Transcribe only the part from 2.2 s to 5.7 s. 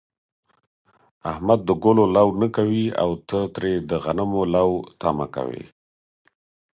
نه کوي، او ته ترې د غنمو لو تمه کوې.